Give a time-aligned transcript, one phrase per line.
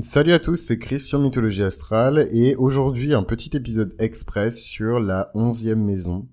[0.00, 5.00] Salut à tous, c'est Chris sur Mythologie Astrale et aujourd'hui un petit épisode express sur
[5.00, 6.28] la onzième maison.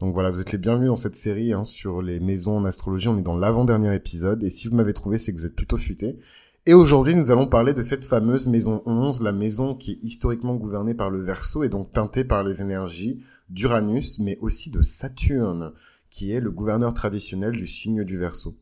[0.00, 3.06] Donc voilà, vous êtes les bienvenus dans cette série hein, sur les maisons en astrologie.
[3.06, 5.76] On est dans l'avant-dernier épisode et si vous m'avez trouvé, c'est que vous êtes plutôt
[5.76, 6.18] futé.
[6.66, 10.56] Et aujourd'hui, nous allons parler de cette fameuse maison 11, la maison qui est historiquement
[10.56, 15.74] gouvernée par le Verseau et donc teintée par les énergies d'Uranus, mais aussi de Saturne,
[16.10, 18.56] qui est le gouverneur traditionnel du signe du Verseau.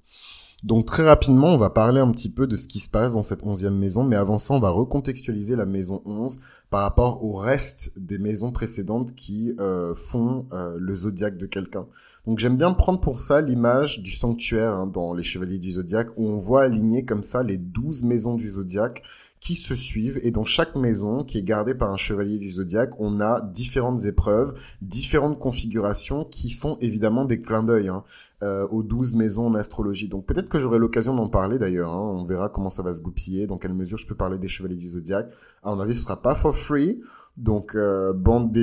[0.65, 3.23] Donc très rapidement, on va parler un petit peu de ce qui se passe dans
[3.23, 6.39] cette onzième maison, mais avant ça, on va recontextualiser la maison 11
[6.71, 11.87] par rapport au reste des maisons précédentes qui euh, font euh, le zodiaque de quelqu'un.
[12.27, 16.09] Donc j'aime bien prendre pour ça l'image du sanctuaire hein, dans les Chevaliers du Zodiaque,
[16.17, 19.03] où on voit aligner comme ça les douze maisons du Zodiaque
[19.45, 22.99] qui se suivent et dans chaque maison qui est gardée par un chevalier du zodiaque,
[22.99, 28.05] on a différentes épreuves, différentes configurations qui font évidemment des clins d'œil hein,
[28.43, 30.09] euh, aux douze maisons en astrologie.
[30.09, 31.93] Donc peut-être que j'aurai l'occasion d'en parler d'ailleurs.
[31.93, 32.01] Hein.
[32.01, 34.77] On verra comment ça va se goupiller, dans quelle mesure je peux parler des chevaliers
[34.77, 35.29] du zodiaque.
[35.63, 37.03] À mon avis, ce sera pas for free.
[37.37, 38.15] Donc euh,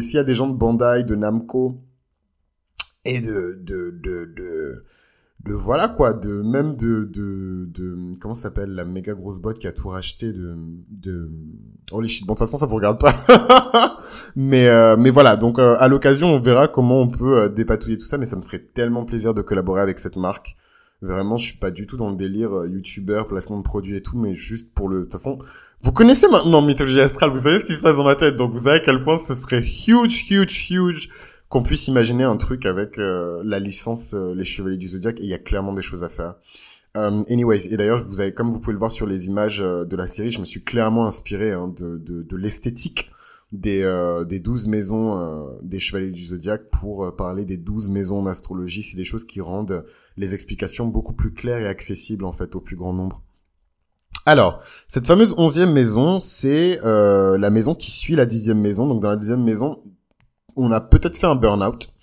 [0.02, 1.78] s'il y a des gens de Bandai, de Namco
[3.06, 4.84] et de de de, de
[5.46, 9.68] de voilà quoi de même de de de comment s'appelle la méga grosse boîte qui
[9.68, 10.56] a tout racheté de
[10.90, 11.30] de
[11.92, 12.28] oh les shit.
[12.28, 13.98] Bon de toute façon ça vous regarde pas.
[14.36, 17.98] Mais euh, mais voilà donc euh, à l'occasion on verra comment on peut euh, dépatouiller
[17.98, 20.56] tout ça mais ça me ferait tellement plaisir de collaborer avec cette marque.
[21.02, 24.18] Vraiment je suis pas du tout dans le délire youtubeur placement de produits et tout
[24.18, 25.40] mais juste pour le de toute façon
[25.82, 28.52] vous connaissez maintenant mythologie astrale vous savez ce qui se passe dans ma tête donc
[28.52, 31.10] vous savez à quel point ce serait huge huge huge
[31.52, 35.24] qu'on puisse imaginer un truc avec euh, la licence euh, Les Chevaliers du Zodiaque et
[35.24, 36.36] il y a clairement des choses à faire.
[36.96, 39.96] Um, anyways, et d'ailleurs, vous avez, comme vous pouvez le voir sur les images de
[39.96, 43.12] la série, je me suis clairement inspiré hein, de, de, de l'esthétique
[43.52, 48.82] des euh, des douze maisons des Chevaliers du Zodiaque pour parler des douze maisons d'astrologie.
[48.82, 49.86] C'est des choses qui rendent
[50.16, 53.22] les explications beaucoup plus claires et accessibles en fait au plus grand nombre.
[54.26, 58.88] Alors, cette fameuse onzième maison, c'est la maison qui suit la dixième maison.
[58.88, 59.82] Donc dans la dixième maison,
[60.56, 61.94] on a peut-être fait un burn-out.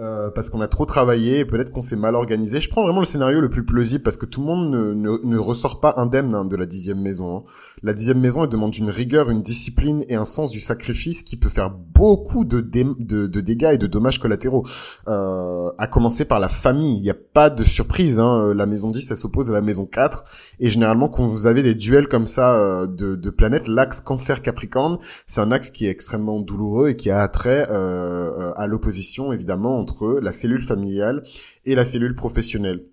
[0.00, 2.58] Euh, parce qu'on a trop travaillé, peut-être qu'on s'est mal organisé.
[2.60, 5.36] Je prends vraiment le scénario le plus plausible parce que tout le monde ne, ne,
[5.36, 7.36] ressort pas indemne hein, de la dixième maison.
[7.36, 7.42] Hein.
[7.82, 11.36] La dixième maison, elle demande une rigueur, une discipline et un sens du sacrifice qui
[11.36, 14.64] peut faire beaucoup de, dégâts et de dommages collatéraux.
[15.06, 16.96] Euh, à commencer par la famille.
[16.96, 18.18] Il n'y a pas de surprise.
[18.18, 18.54] Hein.
[18.54, 20.24] La maison 10, elle s'oppose à la maison 4.
[20.60, 24.98] Et généralement, quand vous avez des duels comme ça euh, de, de planètes, l'axe cancer-capricorne,
[25.26, 29.84] c'est un axe qui est extrêmement douloureux et qui a attrait euh, à l'opposition, évidemment,
[30.22, 31.22] la cellule familiale
[31.64, 32.84] et la cellule professionnelle.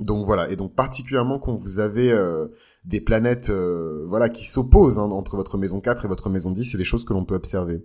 [0.00, 2.48] Donc voilà, et donc particulièrement quand vous avez euh,
[2.84, 6.64] des planètes euh, voilà qui s'opposent hein, entre votre maison 4 et votre maison 10,
[6.64, 7.82] c'est des choses que l'on peut observer.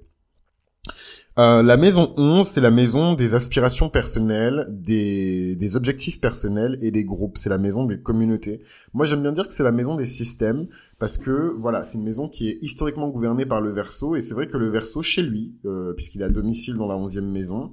[1.40, 6.92] Euh, la maison 11, c'est la maison des aspirations personnelles, des, des objectifs personnels et
[6.92, 7.38] des groupes.
[7.38, 8.62] C'est la maison des communautés.
[8.94, 10.68] Moi, j'aime bien dire que c'est la maison des systèmes
[11.00, 14.16] parce que, voilà, c'est une maison qui est historiquement gouvernée par le Verseau.
[14.16, 17.22] Et c'est vrai que le Verseau, chez lui, euh, puisqu'il a domicile dans la 11e
[17.22, 17.72] maison,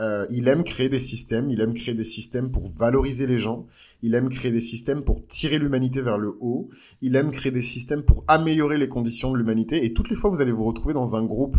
[0.00, 3.66] euh, il aime créer des systèmes, il aime créer des systèmes pour valoriser les gens,
[4.02, 6.68] il aime créer des systèmes pour tirer l'humanité vers le haut,
[7.00, 9.84] il aime créer des systèmes pour améliorer les conditions de l'humanité.
[9.84, 11.56] Et toutes les fois, vous allez vous retrouver dans un groupe,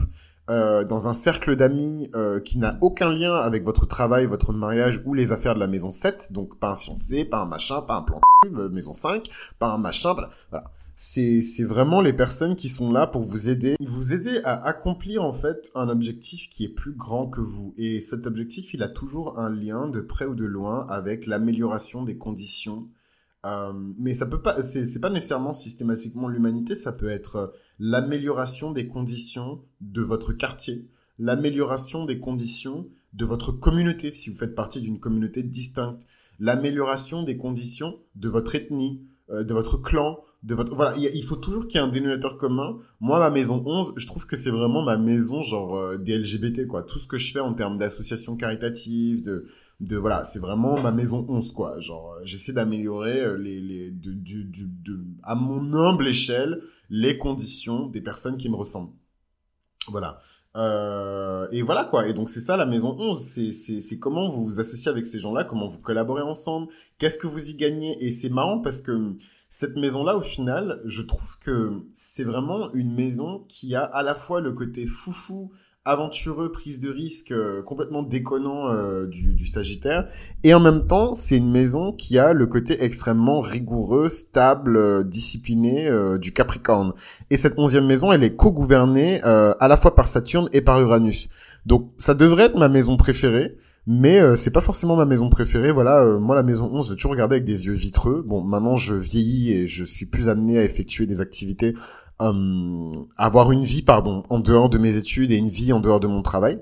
[0.50, 5.02] euh, dans un cercle d'amis euh, qui n'a aucun lien avec votre travail, votre mariage
[5.06, 7.96] ou les affaires de la maison 7, donc pas un fiancé, pas un machin, pas
[7.96, 9.28] un plan de maison 5,
[9.60, 10.14] pas un machin,
[10.50, 15.24] voilà c'est vraiment les personnes qui sont là pour vous aider, vous aider à accomplir
[15.24, 17.74] en fait un objectif qui est plus grand que vous.
[17.78, 22.04] Et cet objectif, il a toujours un lien de près ou de loin avec l'amélioration
[22.04, 22.88] des conditions.
[23.46, 27.48] Euh, mais ça peut pas, c'est pas nécessairement systématiquement l'humanité, ça peut être euh,
[27.78, 30.90] l'amélioration des conditions de votre quartier,
[31.20, 36.08] l'amélioration des conditions de votre communauté si vous faites partie d'une communauté distincte,
[36.40, 41.36] l'amélioration des conditions de votre ethnie, euh, de votre clan, de votre voilà il faut
[41.36, 44.52] toujours qu'il y ait un dénominateur commun moi ma maison 11 je trouve que c'est
[44.52, 47.78] vraiment ma maison genre euh, des LGBT quoi tout ce que je fais en termes
[47.78, 49.48] d'association caritative de
[49.80, 53.90] de voilà c'est vraiment ma maison 11 quoi genre euh, j'essaie d'améliorer euh, les les
[53.90, 56.62] de, du, du, de à mon humble échelle
[56.92, 58.94] les conditions des personnes qui me ressemblent
[59.90, 60.22] voilà
[60.56, 62.08] euh, et voilà quoi.
[62.08, 63.20] Et donc c'est ça la maison 11.
[63.20, 66.68] C'est, c'est, c'est comment vous vous associez avec ces gens-là, comment vous collaborez ensemble,
[66.98, 67.98] qu'est-ce que vous y gagnez.
[68.00, 69.16] Et c'est marrant parce que
[69.58, 74.14] cette maison-là, au final, je trouve que c'est vraiment une maison qui a à la
[74.14, 75.54] fois le côté foufou,
[75.86, 80.10] aventureux, prise de risque, euh, complètement déconnant euh, du, Sagittaire,
[80.44, 85.04] et en même temps, c'est une maison qui a le côté extrêmement rigoureux, stable, euh,
[85.04, 86.92] discipliné du Capricorne.
[87.30, 91.30] Et cette onzième maison, elle est co-gouvernée à la fois par Saturne et par Uranus.
[91.66, 93.56] Donc, ça devrait être ma maison préférée,
[93.88, 95.72] Mais euh, c'est pas forcément ma maison préférée.
[95.72, 98.24] Voilà, euh, moi la maison 11, je l'ai toujours regardée avec des yeux vitreux.
[98.26, 101.76] Bon, maintenant je vieillis et je suis plus amené à effectuer des activités,
[102.22, 106.00] euh, avoir une vie, pardon, en dehors de mes études et une vie en dehors
[106.00, 106.60] de mon travail.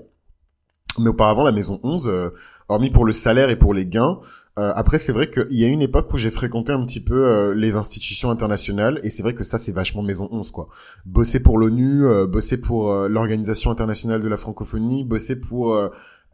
[0.98, 2.30] Mais auparavant, la maison 11, euh,
[2.68, 4.20] hormis pour le salaire et pour les gains,
[4.58, 7.26] euh, après c'est vrai qu'il y a une époque où j'ai fréquenté un petit peu
[7.26, 10.68] euh, les institutions internationales et c'est vrai que ça c'est vachement maison 11 quoi.
[11.04, 15.76] Bosser pour l'ONU, bosser pour l'Organisation internationale de la francophonie, bosser pour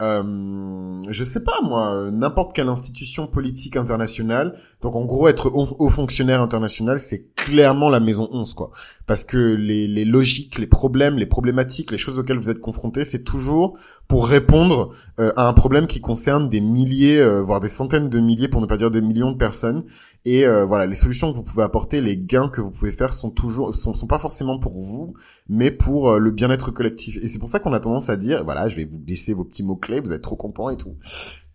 [0.01, 4.59] euh, je sais pas moi, n'importe quelle institution politique internationale.
[4.81, 8.71] Donc en gros, être haut, fonctionnaire international, c'est clairement la maison 11 quoi.
[9.07, 13.05] Parce que les, les logiques, les problèmes, les problématiques, les choses auxquelles vous êtes confrontés,
[13.05, 13.77] c'est toujours
[14.11, 18.19] pour répondre euh, à un problème qui concerne des milliers, euh, voire des centaines de
[18.19, 19.85] milliers, pour ne pas dire des millions de personnes.
[20.25, 23.15] Et euh, voilà, les solutions que vous pouvez apporter, les gains que vous pouvez faire
[23.15, 25.15] sont toujours, sont, sont pas forcément pour vous,
[25.49, 27.19] mais pour le bien-être collectif.
[27.23, 29.45] Et c'est pour ça qu'on a tendance à dire, voilà, je vais vous laisser vos
[29.45, 30.97] petits mots clés, vous êtes trop contents et tout.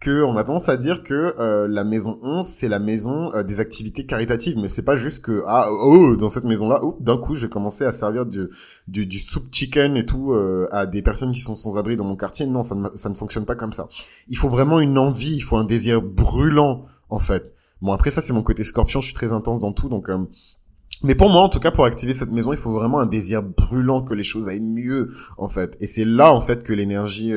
[0.01, 3.43] Que on a tendance à dire que euh, la maison 11 c'est la maison euh,
[3.43, 6.97] des activités caritatives mais c'est pas juste que ah oh dans cette maison là oh,
[6.99, 8.49] d'un coup j'ai commencé à servir du,
[8.89, 12.03] du, du soup chicken et tout euh, à des personnes qui sont sans abri dans
[12.03, 12.45] mon quartier.
[12.45, 13.87] Non ça ne, ça ne fonctionne pas comme ça.
[14.27, 17.53] Il faut vraiment une envie il faut un désir brûlant en fait.
[17.81, 20.09] Bon après ça c'est mon côté scorpion je suis très intense dans tout donc
[21.03, 23.43] mais pour moi, en tout cas, pour activer cette maison, il faut vraiment un désir
[23.43, 25.75] brûlant que les choses aillent mieux, en fait.
[25.79, 27.33] Et c'est là, en fait, que l'énergie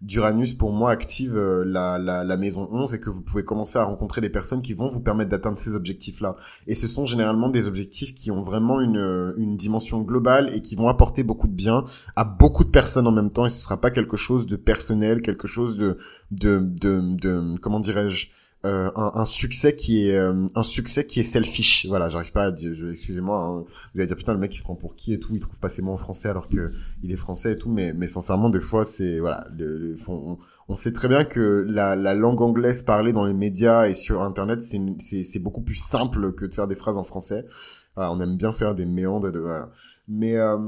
[0.00, 3.78] d'Uranus pour moi active euh, la, la, la, maison 11 et que vous pouvez commencer
[3.78, 6.36] à rencontrer des personnes qui vont vous permettre d'atteindre ces objectifs-là.
[6.66, 10.60] Et ce sont généralement des objectifs qui ont vraiment une, euh, une dimension globale et
[10.60, 11.84] qui vont apporter beaucoup de bien
[12.14, 15.20] à beaucoup de personnes en même temps et ce sera pas quelque chose de personnel,
[15.20, 15.98] quelque chose de,
[16.30, 18.28] de, de, de comment dirais-je,
[18.64, 22.44] euh, un, un, succès qui est euh, un succès qui est selfish voilà j'arrive pas
[22.44, 23.64] à dire excusez-moi hein,
[23.94, 25.60] vous allez dire putain le mec il se prend pour qui et tout il trouve
[25.60, 26.68] pas ses mots en français alors que
[27.04, 30.38] il est français et tout mais mais sincèrement des fois c'est voilà le, on,
[30.68, 34.22] on, sait très bien que la, la langue anglaise parlée dans les médias et sur
[34.22, 37.46] internet c'est c'est beaucoup plus simple que de faire des phrases en français
[37.94, 39.70] voilà, on aime bien faire des méandres de voilà
[40.08, 40.58] mais euh,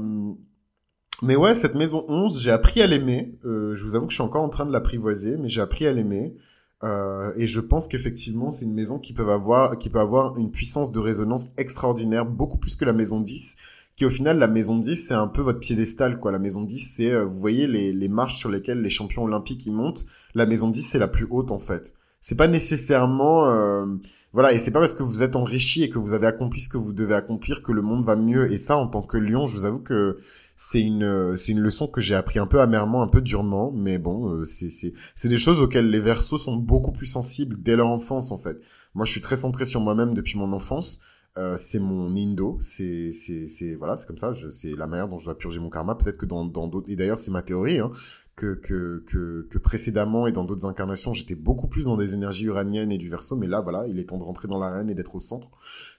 [1.23, 3.37] mais ouais, cette maison 11, j'ai appris à l'aimer.
[3.45, 5.85] Euh, je vous avoue que je suis encore en train de l'apprivoiser, mais j'ai appris
[5.85, 6.35] à l'aimer.
[6.83, 10.51] Euh, et je pense qu'effectivement, c'est une maison qui peut avoir, qui peut avoir une
[10.51, 13.57] puissance de résonance extraordinaire, beaucoup plus que la maison 10,
[13.95, 16.31] qui au final, la maison 10, c'est un peu votre piédestal, quoi.
[16.31, 19.65] La maison 10, c'est, euh, vous voyez, les, les marches sur lesquelles les champions olympiques
[19.65, 20.05] y montent.
[20.33, 21.93] La maison 10, c'est la plus haute, en fait.
[22.23, 23.85] C'est pas nécessairement, euh,
[24.31, 26.69] voilà, et c'est pas parce que vous êtes enrichi et que vous avez accompli ce
[26.69, 28.51] que vous devez accomplir que le monde va mieux.
[28.51, 30.19] Et ça, en tant que lion, je vous avoue que
[30.63, 33.97] c'est une c'est une leçon que j'ai appris un peu amèrement, un peu durement, mais
[33.97, 37.75] bon, euh, c'est c'est c'est des choses auxquelles les versos sont beaucoup plus sensibles dès
[37.75, 38.59] leur enfance en fait.
[38.93, 40.99] Moi, je suis très centré sur moi-même depuis mon enfance.
[41.37, 45.17] Euh, c'est mon indo, c'est c'est c'est voilà, c'est comme ça, c'est la manière dont
[45.17, 45.95] je dois purger mon karma.
[45.95, 47.91] Peut-être que dans dans d'autres et d'ailleurs c'est ma théorie hein,
[48.35, 52.45] que que que que précédemment et dans d'autres incarnations, j'étais beaucoup plus dans des énergies
[52.45, 54.93] uraniennes et du verso, mais là voilà, il est temps de rentrer dans l'arène et
[54.93, 55.49] d'être au centre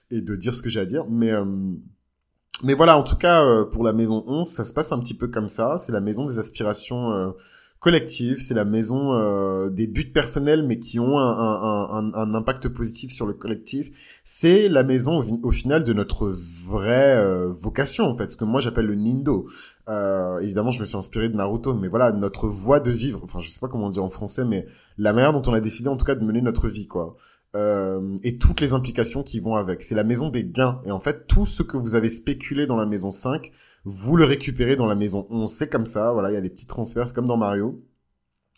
[0.09, 1.43] et de dire ce que j'ai à dire, mais euh,
[2.63, 5.13] mais voilà, en tout cas, euh, pour la maison 11, ça se passe un petit
[5.13, 5.77] peu comme ça.
[5.77, 7.31] C'est la maison des aspirations euh,
[7.79, 13.25] collectives, c'est la maison euh, des buts personnels, mais qui ont un, impact positif sur
[13.25, 14.21] le collectif.
[14.23, 18.85] C'est la maison, au, final, de notre vraie vocation, en fait, ce que moi j'appelle
[18.85, 19.49] le Nindo.
[20.41, 23.49] évidemment, je me suis inspiré de Naruto, mais voilà, notre voie de vivre, enfin, je
[23.49, 24.65] sais pas comment on dit en français, mais
[24.97, 27.17] la manière dont on a décidé, en tout cas, de mener notre vie, quoi.
[27.55, 29.83] Euh, et toutes les implications qui vont avec.
[29.83, 30.81] C'est la maison des gains.
[30.85, 33.51] Et en fait, tout ce que vous avez spéculé dans la maison 5,
[33.85, 35.51] vous le récupérez dans la maison 11.
[35.51, 37.83] C'est comme ça, voilà, il y a des petits transferts, c'est comme dans Mario.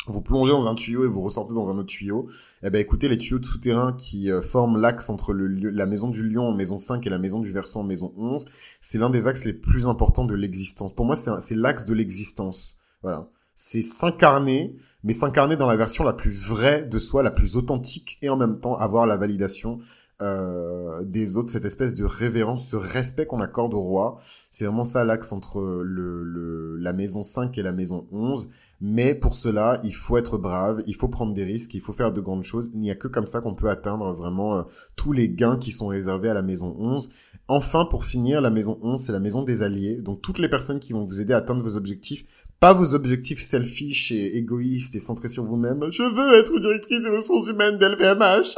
[0.08, 2.30] Vous plongez dans un tuyau et vous ressortez dans un autre tuyau.
[2.64, 6.30] Eh ben écoutez, les tuyaux de souterrain qui euh, forment l'axe entre la maison du
[6.30, 8.46] lion en maison 5 et la maison du verso en maison 11,
[8.80, 10.94] c'est l'un des axes les plus importants de l'existence.
[10.94, 12.76] Pour moi, c'est l'axe de l'existence.
[13.02, 13.30] Voilà.
[13.56, 18.18] C'est s'incarner mais s'incarner dans la version la plus vraie de soi, la plus authentique,
[18.22, 19.80] et en même temps avoir la validation
[20.22, 24.18] euh, des autres, cette espèce de révérence, ce respect qu'on accorde au roi.
[24.50, 28.50] C'est vraiment ça l'axe entre le, le, la maison 5 et la maison 11.
[28.82, 32.12] Mais pour cela, il faut être brave, il faut prendre des risques, il faut faire
[32.12, 32.72] de grandes choses.
[32.74, 34.64] Il n'y a que comme ça qu'on peut atteindre vraiment euh,
[34.96, 37.12] tous les gains qui sont réservés à la maison 11.
[37.48, 39.96] Enfin, pour finir, la maison 11, c'est la maison des alliés.
[39.96, 42.26] Donc toutes les personnes qui vont vous aider à atteindre vos objectifs
[42.66, 45.84] pas vos objectifs selfish et égoïstes et centrés sur vous-même.
[45.92, 48.56] Je veux être directrice des ressources humaines d'LVMH.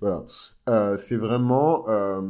[0.00, 0.24] voilà.
[0.68, 1.84] Euh, c'est vraiment...
[1.88, 2.20] Euh,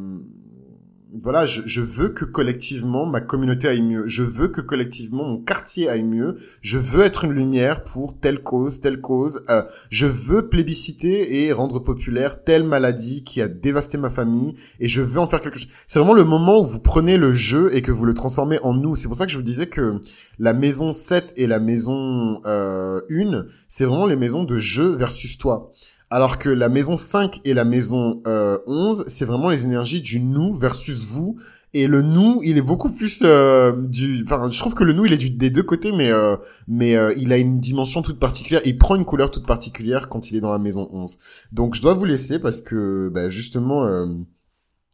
[1.13, 4.07] voilà, je, je, veux que collectivement ma communauté aille mieux.
[4.09, 6.37] Je veux que collectivement mon quartier aille mieux.
[6.63, 9.45] Je veux être une lumière pour telle cause, telle cause.
[9.49, 14.89] Euh, je veux plébisciter et rendre populaire telle maladie qui a dévasté ma famille et
[14.89, 15.71] je veux en faire quelque chose.
[15.87, 18.75] C'est vraiment le moment où vous prenez le jeu et que vous le transformez en
[18.75, 18.97] nous.
[18.97, 20.01] C'est pour ça que je vous disais que
[20.39, 25.39] la maison 7 et la maison euh, 1, c'est vraiment les maisons de jeu versus
[25.39, 25.73] toi.
[26.09, 30.21] Alors que la maison 5 et la maison euh, 11, c'est vraiment les énergies du
[30.21, 31.39] nous versus vous.
[31.75, 34.23] Et le nous, il est beaucoup plus euh, du...
[34.25, 36.37] Enfin, je trouve que le nous, il est des deux côtés, mais euh,
[36.69, 38.63] mais euh, il a une dimension toute particulière.
[38.65, 41.19] Il prend une couleur toute particulière quand il est dans la maison 11.
[41.53, 43.87] Donc, je dois vous laisser parce que, bah, justement...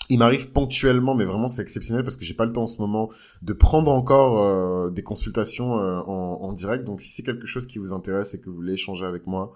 [0.08, 2.78] il m'arrive ponctuellement, mais vraiment c'est exceptionnel parce que j'ai pas le temps en ce
[2.82, 3.08] moment
[3.40, 6.84] de prendre encore des consultations en, en direct.
[6.84, 9.52] Donc si c'est quelque chose qui vous intéresse et que vous voulez échanger avec moi,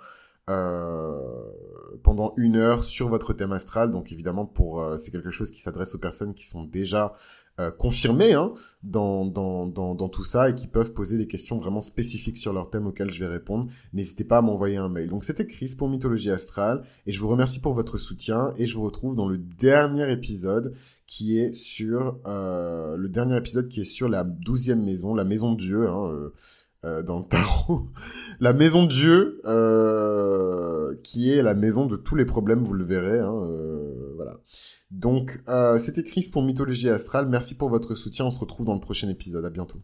[2.07, 3.91] pendant une heure sur votre thème astral.
[3.91, 7.15] Donc évidemment, pour euh, c'est quelque chose qui s'adresse aux personnes qui sont déjà
[7.59, 11.59] euh, confirmées hein, dans, dans, dans, dans, tout ça et qui peuvent poser des questions
[11.59, 13.67] vraiment spécifiques sur leur thème auxquelles je vais répondre.
[13.93, 15.09] N'hésitez pas à m'envoyer un mail.
[15.09, 18.77] Donc c'était Chris pour Mythologie Astrale et je vous remercie pour votre soutien et je
[18.77, 20.75] vous retrouve dans le dernier épisode
[21.07, 25.59] qui est sur le dernier épisode qui est sur la douzième maison, la maison de
[25.59, 25.89] Dieu.
[25.89, 26.31] Hein,
[26.85, 27.89] euh, dans le tarot.
[28.41, 32.85] la maison de Dieu, euh, qui est la maison de tous les problèmes, vous le
[32.85, 33.19] verrez.
[33.19, 34.41] Hein, euh, voilà.
[34.91, 35.41] Donc,
[35.79, 37.27] c'était Chris pour Mythologie Astrale.
[37.27, 38.27] Merci pour votre soutien.
[38.27, 39.45] On se retrouve dans le prochain épisode.
[39.45, 39.81] À bientôt.